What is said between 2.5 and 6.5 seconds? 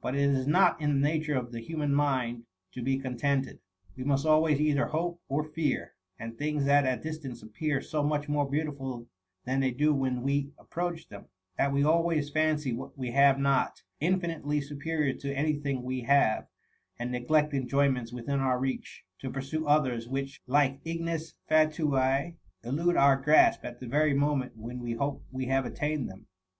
to be contented: we must always either hope or fear; and